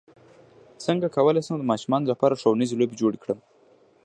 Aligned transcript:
څنګه 0.85 1.07
کولی 1.15 1.41
شم 1.45 1.55
د 1.59 1.65
ماشومانو 1.71 2.09
لپاره 2.11 2.39
ښوونیزې 2.41 2.75
لوبې 2.77 2.99
جوړې 3.01 3.17
کړم 3.23 3.39